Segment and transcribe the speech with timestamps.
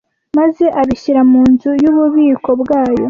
[0.37, 2.99] maze abishyira mu nzu y’ububiko bwayo